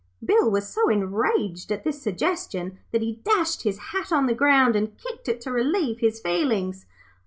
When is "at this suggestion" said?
1.71-2.79